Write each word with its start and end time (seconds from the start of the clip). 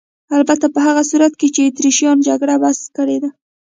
البته 0.37 0.65
په 0.73 0.79
هغه 0.87 1.03
صورت 1.09 1.33
کې 1.39 1.47
چې 1.55 1.61
اتریشیان 1.69 2.17
جګړه 2.27 2.55
بس 2.63 2.79
کړي. 2.97 3.17